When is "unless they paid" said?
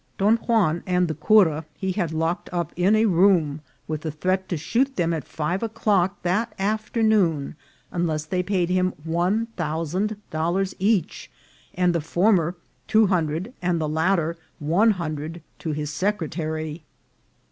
7.91-8.69